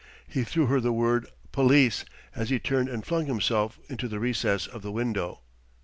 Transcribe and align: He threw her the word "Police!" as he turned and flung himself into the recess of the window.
He 0.27 0.43
threw 0.43 0.65
her 0.65 0.79
the 0.79 0.91
word 0.91 1.27
"Police!" 1.51 2.05
as 2.33 2.49
he 2.49 2.57
turned 2.57 2.89
and 2.89 3.05
flung 3.05 3.27
himself 3.27 3.77
into 3.87 4.07
the 4.07 4.19
recess 4.19 4.65
of 4.65 4.81
the 4.81 4.91
window. 4.91 5.41